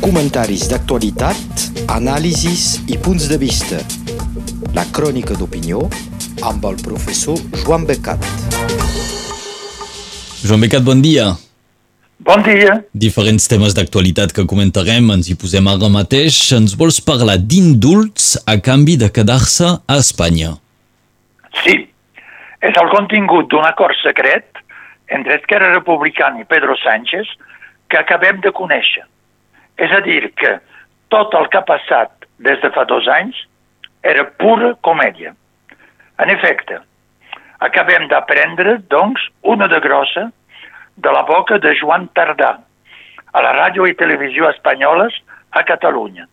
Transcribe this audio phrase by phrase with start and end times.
[0.00, 3.80] Comentaris d'actualitat, anàlisis i punts de vista.
[4.76, 5.82] La crònica d'opinió
[6.48, 8.22] amb el professor Joan Becat.
[10.40, 11.26] Joan Becat, bon dia.
[12.24, 12.78] Bon dia.
[12.96, 16.38] Diferents temes d'actualitat que comentarem, ens hi posem ara mateix.
[16.56, 20.54] Ens vols parlar d'indults a canvi de quedar-se a Espanya?
[21.60, 21.76] Sí,
[22.64, 24.64] és el contingut d'un acord secret
[25.12, 27.28] entre Esquerra Republicana i Pedro Sánchez
[27.88, 29.04] que acabem de conèixer.
[29.78, 30.58] És a dir, que
[31.14, 33.36] tot el que ha passat des de fa dos anys
[34.02, 35.34] era pura comèdia.
[36.18, 36.80] En efecte,
[37.64, 40.28] acabem d'aprendre, doncs, una de grossa
[40.96, 42.56] de la boca de Joan Tardà
[43.32, 45.14] a la ràdio i televisió espanyoles
[45.54, 46.26] a Catalunya.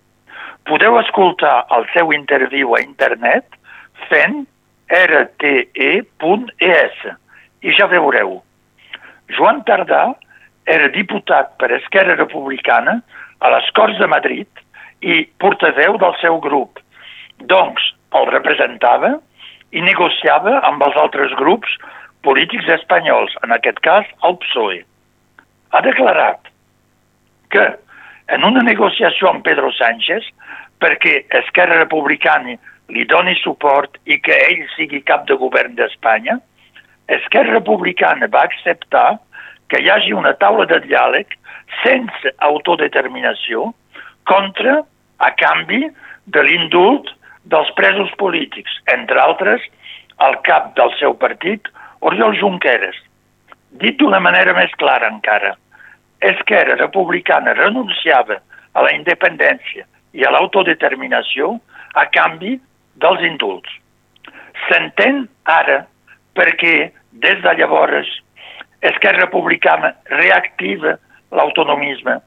[0.65, 3.45] Podeu escoltar el seu interviu a internet
[4.09, 4.45] fent
[4.89, 6.05] rte.es
[7.65, 8.39] i ja veureu.
[9.37, 10.03] Joan Tardà
[10.65, 13.01] era diputat per Esquerra Republicana
[13.39, 14.63] a les Corts de Madrid
[15.01, 16.79] i portaveu del seu grup.
[17.51, 19.15] Doncs el representava
[19.75, 21.71] i negociava amb els altres grups
[22.25, 24.81] polítics espanyols, en aquest cas el PSOE.
[25.75, 26.47] Ha declarat
[27.53, 27.65] que
[28.33, 30.25] en una negociació amb Pedro Sánchez,
[30.81, 32.55] perquè Esquerra Republicana
[32.93, 36.39] li doni suport i que ell sigui cap de govern d'Espanya,
[37.19, 39.19] Esquerra Republicana va acceptar
[39.69, 41.33] que hi hagi una taula de diàleg
[41.83, 43.71] sense autodeterminació
[44.29, 44.81] contra,
[45.17, 45.85] a canvi
[46.25, 47.11] de l'indult
[47.45, 49.61] dels presos polítics, entre altres,
[50.25, 51.69] el cap del seu partit,
[52.01, 52.97] Oriol Junqueras.
[53.81, 55.55] Dit d'una manera més clara encara,
[56.25, 58.39] Esquerra Republicana renunciava
[58.73, 59.85] a la independència
[60.15, 61.55] i a l'autodeterminació
[61.95, 62.55] a canvi
[63.03, 63.71] dels indults.
[64.67, 65.83] S'entén ara
[66.35, 66.91] perquè
[67.23, 68.09] des de llavors
[68.91, 70.97] Esquerra Republicana reactiva
[71.31, 72.19] l'autonomisme,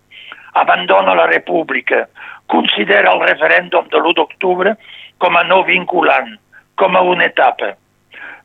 [0.54, 2.06] abandona la república,
[2.46, 4.74] considera el referèndum de l'1 d'octubre
[5.22, 6.36] com a no vinculant,
[6.76, 7.74] com a una etapa.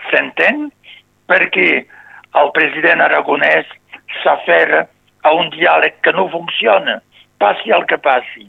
[0.10, 0.68] S'entén
[1.30, 1.86] perquè
[2.42, 3.70] el president aragonès
[4.22, 4.86] s'aferra
[5.24, 7.00] a un diàleg que no funciona,
[7.40, 8.46] passi el que passi.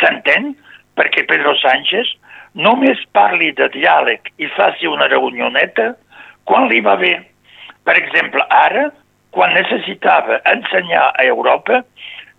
[0.00, 0.54] S'entén
[0.96, 2.12] perquè Pedro Sánchez
[2.54, 5.92] només parli de diàleg i faci una reunioneta
[6.48, 7.16] quan li va bé.
[7.86, 8.88] Per exemple, ara,
[9.36, 11.82] quan necessitava ensenyar a Europa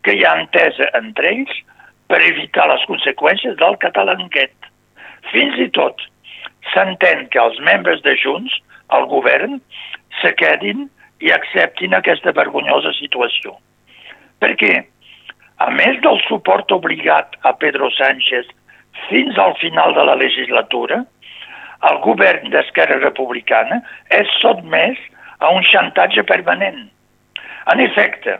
[0.03, 1.53] que hi ha entesa entre ells
[2.11, 4.53] per evitar les conseqüències del catalanquet.
[5.31, 6.03] Fins i tot
[6.73, 8.53] s'entén que els membres de Junts,
[8.95, 9.59] el govern,
[10.21, 10.87] se quedin
[11.23, 13.55] i acceptin aquesta vergonyosa situació.
[14.43, 14.73] Perquè
[15.63, 18.49] a més del suport obligat a Pedro Sánchez
[19.07, 21.03] fins al final de la legislatura,
[21.87, 23.81] el govern d'Esquerra Republicana
[24.13, 26.87] és sotmès a un xantatge permanent.
[27.71, 28.37] En efecte,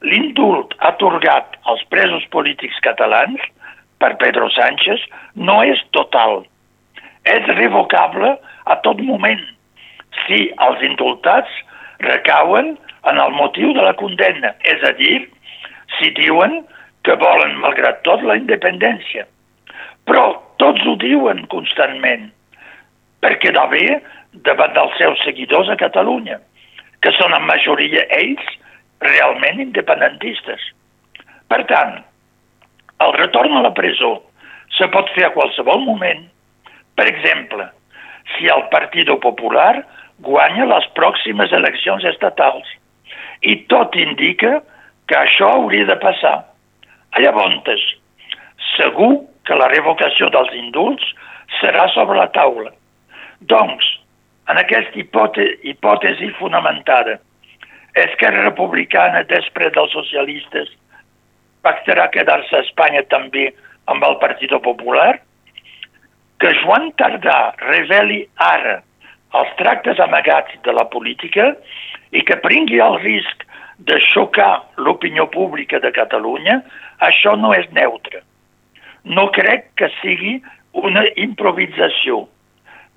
[0.00, 3.40] l'indult atorgat als presos polítics catalans
[3.98, 5.02] per Pedro Sánchez
[5.34, 6.44] no és total.
[7.24, 9.42] És revocable a tot moment
[10.26, 11.50] si els indultats
[12.04, 12.76] recauen
[13.08, 15.26] en el motiu de la condemna, és a dir,
[15.98, 16.60] si diuen
[17.06, 19.24] que volen, malgrat tot, la independència.
[20.08, 20.24] Però
[20.62, 22.28] tots ho diuen constantment,
[23.24, 24.00] perquè bé
[24.32, 26.38] davant dels seus seguidors a Catalunya,
[27.02, 28.44] que són en majoria ells
[29.04, 30.62] realment independentistes.
[31.48, 32.00] Per tant,
[33.04, 34.18] el retorn a la presó
[34.76, 36.26] se pot fer a qualsevol moment.
[36.98, 37.68] Per exemple,
[38.34, 39.84] si el Partit Popular
[40.18, 42.66] guanya les pròximes eleccions estatals.
[43.42, 44.58] I tot indica
[45.08, 46.42] que això hauria de passar.
[47.18, 47.84] Llavors,
[48.76, 49.12] segur
[49.46, 51.06] que la revocació dels indults
[51.60, 52.72] serà sobre la taula.
[53.40, 53.86] Doncs,
[54.48, 54.98] en aquesta
[55.72, 57.18] hipòtesi, fonamentada,
[57.98, 60.70] Esquerra Republicana, després dels socialistes,
[61.66, 63.48] pactarà quedar-se a Espanya també
[63.90, 65.18] amb el Partit Popular?
[66.38, 68.78] Que Joan Tardà reveli ara
[69.36, 71.50] els tractes amagats de la política
[72.14, 73.44] i que prengui el risc
[73.90, 76.62] de xocar l'opinió pública de Catalunya,
[77.04, 78.22] això no és neutre.
[79.04, 80.38] No crec que sigui
[80.78, 82.24] una improvisació,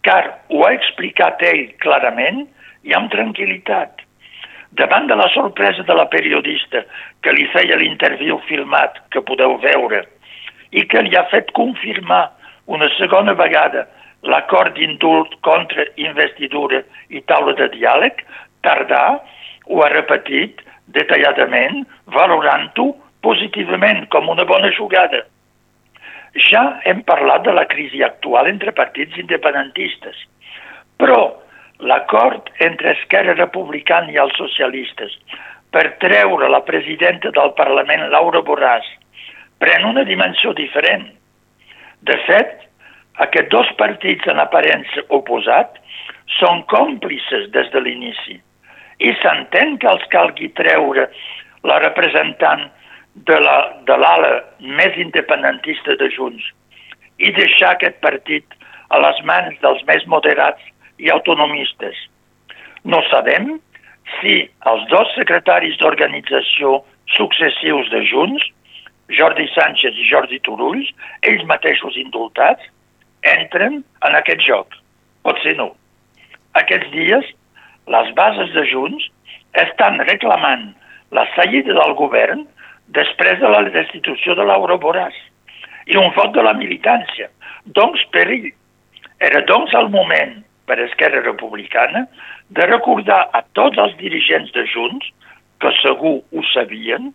[0.07, 2.45] car ho ha explicat ell clarament
[2.87, 4.01] i amb tranquil·litat.
[4.79, 6.83] Davant de la sorpresa de la periodista
[7.21, 10.05] que li feia l'interviu filmat, que podeu veure,
[10.71, 12.29] i que li ha fet confirmar
[12.71, 13.85] una segona vegada
[14.23, 18.21] l'acord d'indult contra investidura i taula de diàleg,
[18.61, 19.19] Tardà
[19.67, 20.61] ho ha repetit
[20.95, 22.91] detalladament, valorant-ho
[23.25, 25.23] positivament com una bona jugada.
[26.35, 30.15] Ja hem parlat de la crisi actual entre partits independentistes,
[30.97, 31.19] però
[31.79, 35.17] l'acord entre Esquerra Republicana i els socialistes
[35.71, 38.87] per treure la presidenta del Parlament, Laura Borràs,
[39.59, 41.07] pren una dimensió diferent.
[42.07, 42.67] De fet,
[43.25, 45.77] aquests dos partits en aparença oposat
[46.39, 48.39] són còmplices des de l'inici
[49.01, 51.07] i s'entén que els calgui treure
[51.67, 52.69] la representant
[53.15, 56.43] de l'ala més independentista de Junts
[57.19, 58.55] i deixar aquest partit
[58.89, 60.63] a les mans dels més moderats
[60.99, 61.97] i autonomistes.
[62.83, 63.59] No sabem
[64.19, 64.37] si
[64.71, 66.79] els dos secretaris d'organització
[67.15, 68.43] successius de Junts,
[69.11, 70.83] Jordi Sánchez i Jordi Turull,
[71.27, 72.63] ells mateixos indultats,
[73.27, 74.77] entren en aquest joc.
[75.27, 75.71] Pot ser no.
[76.59, 77.27] Aquests dies,
[77.91, 79.07] les bases de Junts
[79.59, 80.71] estan reclamant
[81.11, 82.45] la saïda del govern
[82.95, 85.17] després de la destitució de Laura Boràs
[85.87, 87.29] i un vot de la militància.
[87.65, 88.51] Doncs perill.
[89.21, 92.05] Era doncs el moment per Esquerra Republicana
[92.49, 95.07] de recordar a tots els dirigents de Junts,
[95.61, 97.11] que segur ho sabien,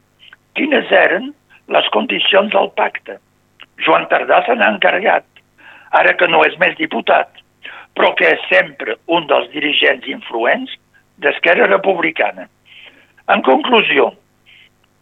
[0.55, 1.33] quines eren
[1.75, 3.19] les condicions del pacte.
[3.83, 5.27] Joan Tardà se n'ha encarregat,
[5.99, 7.29] ara que no és més diputat,
[7.99, 10.73] però que és sempre un dels dirigents influents
[11.25, 12.47] d'Esquerra Republicana.
[13.33, 14.13] En conclusió,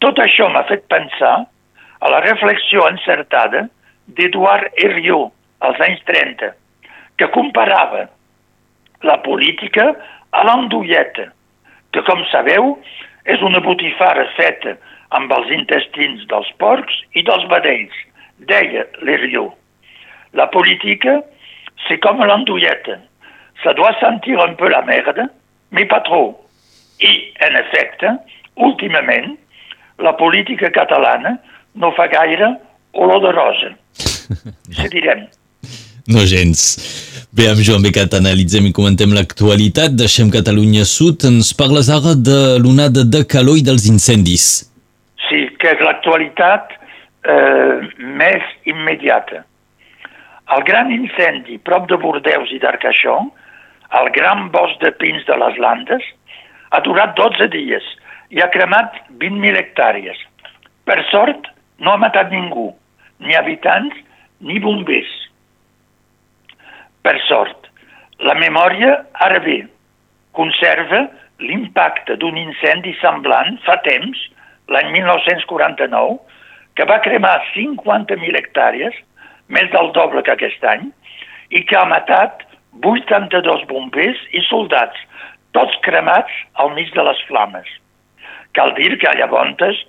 [0.05, 1.35] tot això m'ha fet pensar
[2.05, 3.63] a la reflexió encertada
[4.17, 5.33] d'Eduard Herriot
[5.65, 6.51] als anys 30,
[7.17, 8.03] que comparava
[9.01, 9.87] la política
[10.35, 11.31] a l'endulleta,
[11.91, 12.75] que, com sabeu,
[13.25, 14.75] és una botifara feta
[15.17, 17.95] amb els intestins dels porcs i dels vedells,
[18.51, 19.55] deia l'Herriot.
[20.35, 21.09] La politique,
[21.87, 22.99] c'est comme l'andouillette.
[23.63, 25.29] Ça doit sentir un peu la merde,
[25.71, 26.45] mais pas trop.
[26.99, 28.11] I, en efecte,
[28.57, 29.37] últimament,
[29.99, 31.37] la política catalana
[31.75, 32.55] no fa gaire
[32.93, 33.71] olor de rosa.
[34.77, 35.27] Se direm.
[36.07, 36.61] No gens.
[37.35, 39.95] Bé, amb Joan Becat analitzem i comentem l'actualitat.
[39.97, 41.25] Deixem Catalunya Sud.
[41.27, 44.45] Ens parles ara de l'onada de calor i dels incendis.
[45.25, 46.75] Sí, que és l'actualitat
[47.25, 47.89] eh,
[48.21, 49.41] més immediata.
[50.55, 53.31] El gran incendi prop de Bordeus i d'Arcachon,
[53.99, 56.05] el gran bosc de pins de les Landes,
[56.69, 57.85] ha durat 12 dies
[58.29, 60.17] i ha cremat 20.000 hectàrees.
[60.85, 61.47] Per sort,
[61.79, 62.71] no ha matat ningú,
[63.19, 63.95] ni habitants
[64.39, 65.11] ni bombers.
[67.05, 67.69] Per sort,
[68.25, 69.59] la memòria, ara bé,
[70.37, 71.05] conserva
[71.39, 74.19] l'impacte d'un incendi semblant fa temps,
[74.71, 76.17] l'any 1949,
[76.75, 78.95] que va cremar 50.000 hectàrees,
[79.47, 80.89] més del doble que aquest any,
[81.53, 82.43] i que ha matat
[82.83, 84.97] 82 bombers i soldats,
[85.55, 87.67] tots cremats al mig de les flames.
[88.55, 89.83] Cal dir que llavors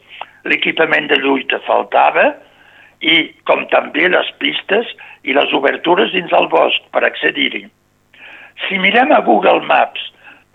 [0.47, 2.33] l'equipament de lluita faltava
[3.03, 3.17] i
[3.49, 4.89] com també les pistes
[5.25, 7.67] i les obertures dins el bosc per accedir-hi.
[8.67, 10.03] Si mirem a Google Maps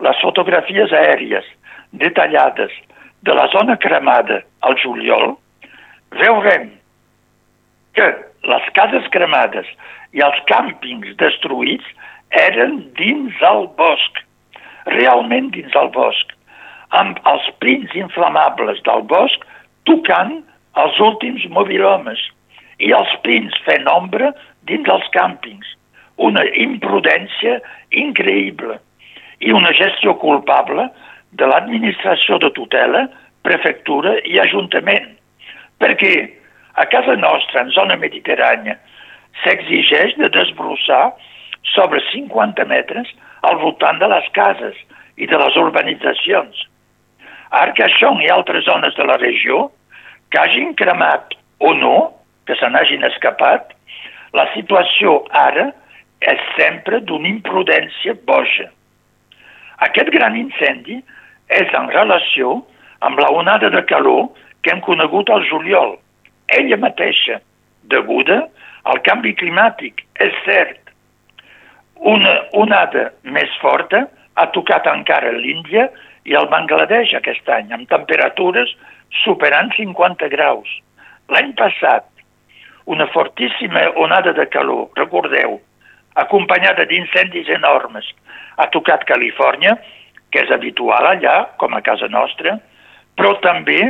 [0.02, 1.46] les fotografies aèries
[1.92, 2.72] detallades
[3.22, 5.36] de la zona cremada al juliol,
[6.18, 6.70] veurem
[7.94, 8.08] que
[8.48, 9.68] les cases cremades
[10.16, 11.86] i els càmpings destruïts
[12.42, 14.18] eren dins el bosc,
[14.96, 16.32] realment dins el bosc,
[16.98, 19.44] amb els pins inflamables del bosc
[19.88, 20.38] tocant
[20.82, 22.20] els últims mobilomes
[22.80, 24.32] i els pins fent ombra
[24.68, 25.66] dins els càmpings.
[26.16, 27.58] Una imprudència
[28.04, 28.78] increïble
[29.40, 30.86] i una gestió culpable
[31.32, 33.06] de l'administració de tutela,
[33.42, 35.08] prefectura i ajuntament.
[35.82, 36.14] Perquè
[36.78, 38.76] a casa nostra, en zona mediterrània,
[39.42, 41.10] s'exigeix de desbrossar
[41.72, 43.08] sobre 50 metres
[43.48, 44.76] al voltant de les cases
[45.16, 46.68] i de les urbanitzacions.
[47.52, 49.66] A Arcachon i altres zones de la regió
[50.32, 51.96] que hagin cremat o no,
[52.48, 53.74] que se n'hagin escapat,
[54.32, 55.68] la situació ara
[56.24, 58.70] és sempre d'una imprudència boja.
[59.84, 61.02] Aquest gran incendi
[61.52, 62.54] és en relació
[63.04, 64.30] amb la onada de calor
[64.62, 65.96] que hem conegut al juliol,
[66.56, 67.40] ella mateixa,
[67.92, 68.46] deguda
[68.88, 70.78] al canvi climàtic, és cert.
[71.96, 75.90] Una onada més forta ha tocat encara l'Índia
[76.28, 78.74] i el Bangladesh aquest any, amb temperatures
[79.22, 80.68] superant 50 graus.
[81.32, 82.06] L'any passat,
[82.86, 85.58] una fortíssima onada de calor, recordeu,
[86.18, 88.08] acompanyada d'incendis enormes,
[88.58, 89.76] ha tocat Califòrnia,
[90.32, 92.56] que és habitual allà, com a casa nostra,
[93.16, 93.80] però també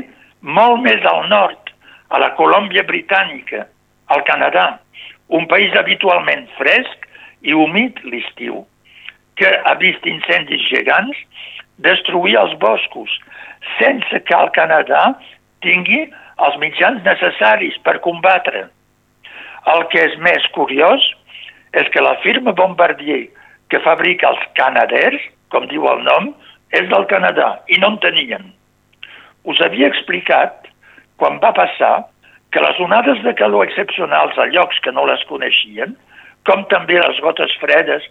[0.42, 1.70] molt més al nord,
[2.12, 3.66] a la Colòmbia Britànica,
[4.12, 4.66] al Canadà,
[5.32, 7.06] un país habitualment fresc
[7.48, 8.66] i humit l'estiu,
[9.40, 11.16] que ha vist incendis gegants
[11.78, 13.10] destruir els boscos,
[13.78, 15.12] sense que el Canadà
[15.62, 16.04] tingui
[16.42, 18.66] els mitjans necessaris per combatre.
[19.72, 21.04] El que és més curiós
[21.72, 23.28] és que la firma Bombardier
[23.72, 26.32] que fabrica els canaders, com diu el nom,
[26.76, 28.52] és del Canadà i no en tenien.
[29.44, 30.68] us havia explicat,
[31.18, 32.04] quan va passar,
[32.52, 35.96] que les onades de calor excepcionals a llocs que no les coneixien,
[36.46, 38.06] com també les gotes fredes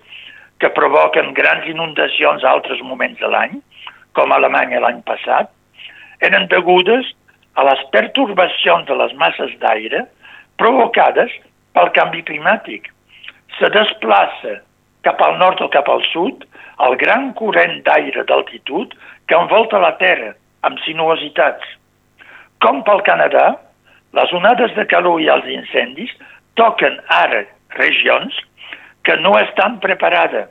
[0.61, 3.57] que provoquen grans inundacions a altres moments de l'any,
[4.17, 5.49] com a Alemanya l'any passat,
[6.21, 7.09] eren degudes
[7.57, 10.05] a les pertorbacions de les masses d'aire
[10.61, 11.33] provocades
[11.75, 12.91] pel canvi climàtic.
[13.57, 14.59] Se desplaça
[15.07, 16.45] cap al nord o cap al sud
[16.85, 18.93] el gran corrent d'aire d'altitud
[19.27, 20.35] que envolta la Terra
[20.67, 21.65] amb sinuositats.
[22.61, 23.55] Com pel Canadà,
[24.13, 26.13] les onades de calor i els incendis
[26.59, 27.45] toquen ara
[27.79, 28.37] regions
[29.03, 30.49] que no estan preparades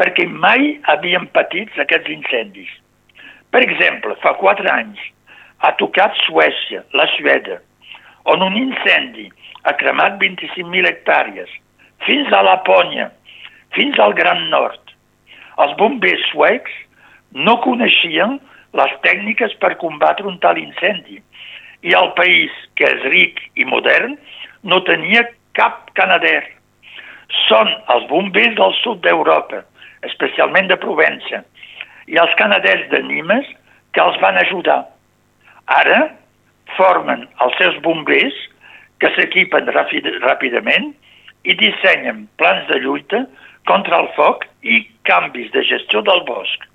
[0.00, 2.70] perquè mai havien patit aquests incendis.
[3.54, 4.98] Per exemple, fa quatre anys
[5.62, 7.60] ha tocat Suècia, la Suècia,
[8.30, 9.28] on un incendi
[9.64, 11.50] ha cremat 25.000 hectàrees,
[12.04, 13.10] fins a Lapònia,
[13.76, 14.80] fins al Gran Nord.
[15.62, 16.72] Els bombers suecs
[17.32, 18.40] no coneixien
[18.74, 21.20] les tècniques per combatre un tal incendi
[21.84, 24.16] i el país, que és ric i modern,
[24.64, 25.24] no tenia
[25.54, 26.42] cap canader.
[27.46, 29.62] Són els bombers del sud d'Europa,
[30.04, 31.42] especialment de Provença,
[32.06, 33.46] i els canaders de Nimes
[33.96, 34.82] que els van ajudar.
[35.72, 36.10] Ara
[36.76, 38.36] formen els seus bombers
[39.00, 40.92] que s'equipen ràpidament
[41.44, 43.24] i dissenyen plans de lluita
[43.68, 46.66] contra el foc i canvis de gestió del bosc.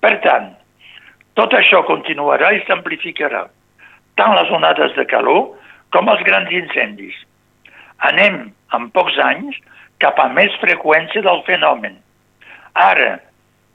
[0.00, 0.52] Per tant,
[1.38, 3.44] tot això continuarà i s'amplificarà,
[4.18, 5.50] tant les onades de calor
[5.94, 7.16] com els grans incendis.
[8.10, 9.58] Anem, en pocs anys,
[10.00, 11.98] cap a més freqüència del fenomen.
[12.74, 13.18] Ara,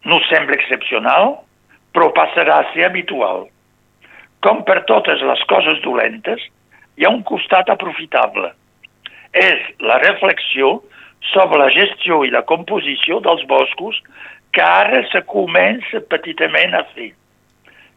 [0.05, 1.35] no sembla excepcional,
[1.95, 3.45] però passarà a ser habitual.
[4.45, 6.41] Com per totes les coses dolentes,
[6.97, 8.51] hi ha un costat aprofitable.
[9.35, 10.77] És la reflexió
[11.33, 13.97] sobre la gestió i la composició dels boscos
[14.55, 17.11] que ara se comença petitament a fer.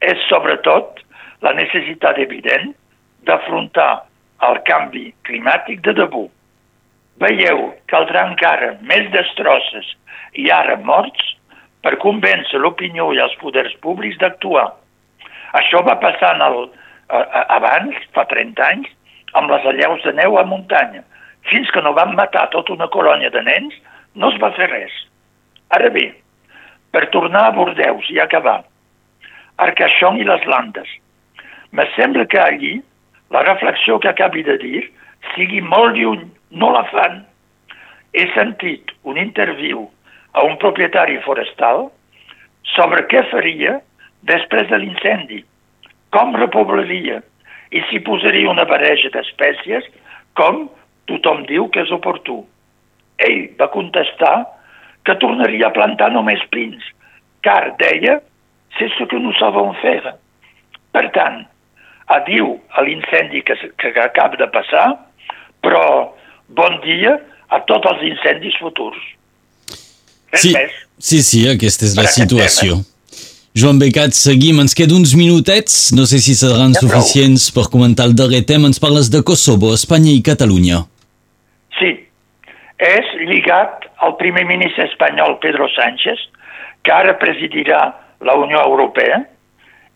[0.01, 1.03] És sobretot
[1.45, 2.73] la necessitat evident
[3.29, 3.93] d'afrontar
[4.49, 6.33] el canvi climàtic de debut.
[7.19, 9.89] Veieu, caldrà encara més destrosses
[10.39, 11.33] i ara morts
[11.83, 14.69] per convèncer l'opinió i els poders públics d'actuar.
[15.59, 16.59] Això va passar en el,
[17.11, 18.89] eh, abans, fa 30 anys,
[19.35, 21.03] amb les alleus de neu a muntanya.
[21.51, 23.75] Fins que no van matar tota una colònia de nens,
[24.15, 24.95] no es va fer res.
[25.75, 26.13] Ara bé,
[26.93, 28.63] per tornar a Bordeus i acabar,
[29.59, 30.89] Arcachon i les Landes,
[31.73, 32.81] me sembla que allí
[33.31, 34.87] la reflexió que acabi de dir
[35.35, 37.23] sigui molt lluny, no la fan.
[38.13, 39.87] He sentit un interviu
[40.33, 41.89] a un propietari forestal
[42.75, 43.79] sobre què faria
[44.29, 45.43] després de l'incendi,
[46.15, 47.21] com repoblaria
[47.71, 49.89] i si posaria una barreja d'espècies
[50.39, 50.69] com
[51.11, 52.41] tothom diu que és oportú.
[53.19, 54.47] Ell va contestar
[55.05, 56.85] que tornaria a plantar només pins,
[57.43, 58.21] car, deia,
[58.79, 60.15] c'est ce que nous savons faire.
[60.93, 61.43] Per tant,
[62.15, 64.87] adiu a l'incendi que, que acaba de passar,
[65.65, 66.15] però
[66.49, 67.17] bon dia
[67.49, 68.99] a tots els incendis futurs.
[70.33, 70.73] Res sí, més.
[70.99, 72.83] sí, sí, aquesta és la situació.
[73.59, 74.61] Joan Becat, seguim.
[74.63, 75.89] Ens queden uns minutets.
[75.97, 77.65] No sé si seran ja suficients prou.
[77.65, 78.69] per comentar el darrer tema.
[78.71, 80.85] Ens parles de Kosovo, Espanya i Catalunya.
[81.79, 81.95] Sí.
[82.79, 86.21] És lligat al primer ministre espanyol Pedro Sánchez,
[86.87, 87.81] que ara presidirà
[88.23, 89.25] la Unió Europea,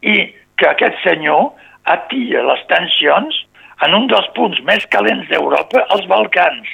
[0.03, 1.53] i que aquest senyor
[1.93, 3.39] atia les tensions
[3.85, 6.69] en un dels punts més calents d'Europa, els Balcans,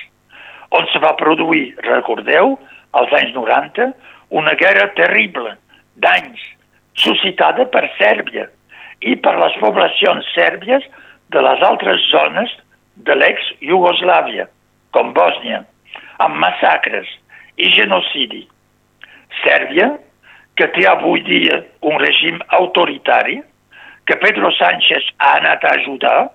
[0.77, 2.57] on se va produir, recordeu,
[2.99, 3.89] als anys 90,
[4.41, 5.55] una guerra terrible
[6.03, 6.41] d'anys,
[6.99, 8.49] suscitada per Sèrbia
[9.01, 10.85] i per les poblacions sèrbies
[11.33, 12.53] de les altres zones
[13.09, 14.49] de l'ex-Iugoslàvia,
[14.93, 15.63] com Bòsnia,
[16.25, 17.09] amb massacres
[17.57, 18.45] i genocidi.
[19.45, 19.93] Sèrbia,
[20.59, 23.39] que té avui dia un règim autoritari,
[24.09, 26.31] que Pedro Sánchez ha anat a ajudar,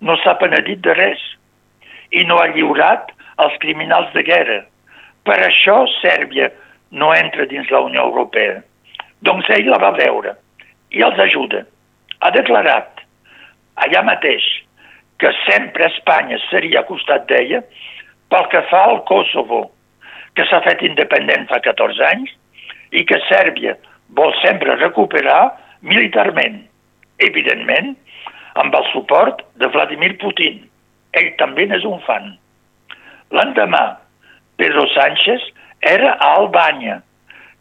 [0.00, 1.22] no s'ha penedit de res
[2.10, 3.10] i no ha lliurat
[3.44, 4.62] els criminals de guerra,
[5.26, 6.48] per això Sèrbia
[6.90, 8.62] no entra dins la Unió Europea.
[9.26, 10.36] Doncs ell la va veure
[10.94, 11.64] i els ajuda.
[12.24, 13.02] Ha declarat
[13.84, 14.46] allà mateix
[15.18, 17.60] que sempre Espanya seria a costat d'ella
[18.30, 19.66] pel que fa al Kosovo,
[20.34, 22.34] que s'ha fet independent fa 14 anys
[22.94, 23.74] i que Sèrbia
[24.16, 25.50] vol sempre recuperar
[25.82, 26.62] militarment,
[27.18, 27.96] evidentment,
[28.58, 30.60] amb el suport de Vladimir Putin.
[31.18, 32.32] Ell també n'és un fan.
[33.34, 33.84] L'endemà
[34.58, 35.44] Pedro Sánchez
[35.86, 36.98] era a Albània,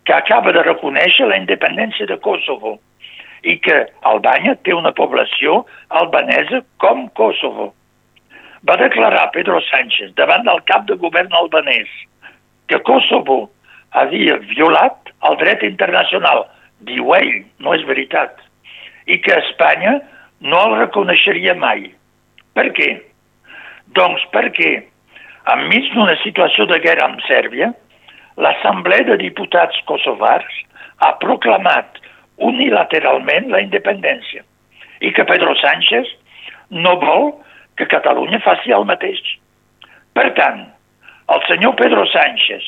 [0.06, 2.78] que acaba de reconèixer la independència de Kosovo
[3.44, 5.60] i que Albània té una població
[6.02, 7.70] albanesa com Kosovo.
[8.68, 11.92] Va declarar Pedro Sánchez davant del cap de govern albanès
[12.68, 13.46] que Kosovo
[13.92, 16.48] havia violat el dret internacional.
[16.90, 18.34] Diu ell, no és veritat.
[19.08, 19.94] i que Espanya
[20.42, 21.88] no el reconeixeria mai.
[22.58, 22.90] Per què?
[23.98, 24.72] Doncs perquè,
[25.54, 27.72] enmig d'una situació de guerra amb Sèrbia,
[28.38, 30.62] l'Assemblea de Diputats Kosovars
[31.02, 32.02] ha proclamat
[32.38, 34.44] unilateralment la independència
[35.02, 36.10] i que Pedro Sánchez
[36.74, 37.32] no vol
[37.78, 39.22] que Catalunya faci el mateix.
[40.18, 40.66] Per tant,
[41.34, 42.66] el senyor Pedro Sánchez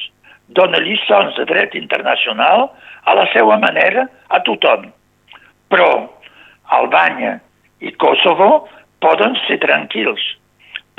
[0.57, 2.69] dona lliçons de dret internacional
[3.05, 4.89] a la seva manera a tothom.
[5.69, 5.89] Però
[6.77, 7.37] Albània
[7.79, 8.67] i Kosovo
[9.03, 10.21] poden ser tranquils,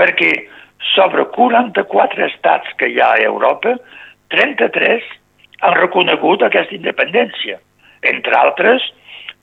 [0.00, 0.30] perquè
[0.94, 3.76] sobre 44 estats que hi ha a Europa,
[4.32, 5.04] 33
[5.60, 7.58] han reconegut aquesta independència.
[8.08, 8.86] Entre altres,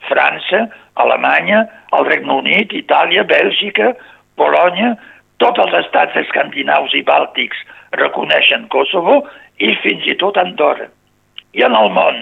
[0.08, 0.66] França,
[0.96, 3.94] Alemanya, el Regne Unit, Itàlia, Bèlgica,
[4.38, 4.96] Polònia,
[5.42, 7.60] tots els estats escandinaus i bàltics
[7.98, 9.22] reconeixen Kosovo
[9.62, 10.90] i fins i tot Andorra.
[11.54, 12.18] I en el món,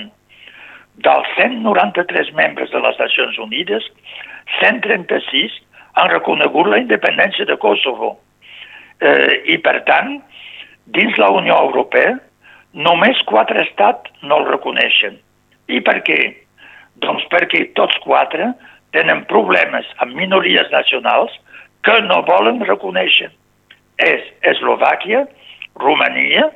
[1.04, 3.88] dels 193 membres de les Nacions Unides,
[4.60, 5.60] 136
[5.96, 8.16] han reconegut la independència de Kosovo.
[9.02, 10.18] Eh, I, per tant,
[10.96, 12.16] dins la Unió Europea,
[12.76, 15.18] només quatre estats no el reconeixen.
[15.68, 16.20] I per què?
[17.04, 18.52] Doncs perquè tots quatre
[18.96, 21.34] tenen problemes amb minories nacionals
[21.84, 23.32] que no volen reconèixer.
[24.00, 25.26] És Eslovàquia,
[25.80, 26.50] Romania,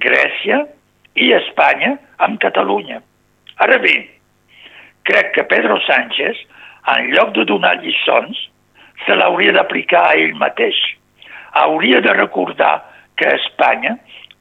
[0.00, 0.64] Grècia
[1.16, 3.00] i Espanya amb Catalunya.
[3.60, 3.94] Ara bé,
[5.04, 6.38] crec que Pedro Sánchez,
[6.94, 8.38] en lloc de donar lliçons,
[9.04, 10.78] se l'hauria d'aplicar a ell mateix.
[11.60, 12.78] Hauria de recordar
[13.20, 13.96] que Espanya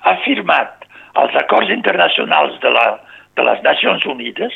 [0.07, 0.87] ha firmat
[1.19, 2.85] els acords internacionals de, la,
[3.35, 4.55] de les Nacions Unides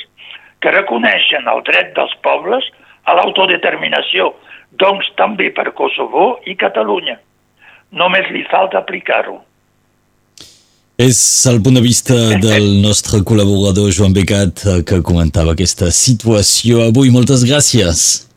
[0.63, 2.69] que reconeixen el dret dels pobles
[3.03, 4.31] a l'autodeterminació,
[4.79, 7.17] doncs també per Kosovo i Catalunya.
[7.91, 9.41] Només li falta aplicar-ho.
[11.01, 17.09] És el punt de vista del nostre col·laborador Joan Becat que comentava aquesta situació avui.
[17.09, 18.27] Moltes gràcies.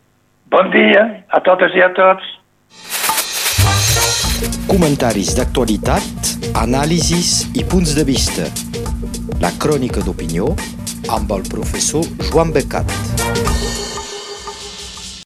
[0.48, 2.24] Bon dia a totes i a tots.
[4.72, 8.48] Comentaris d'actualitat, anàlisis i punts de vista.
[9.44, 10.48] La crònica d'opinió
[11.12, 12.88] amb el professor Joan Becat.